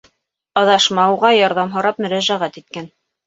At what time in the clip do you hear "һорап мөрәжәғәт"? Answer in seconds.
1.77-2.59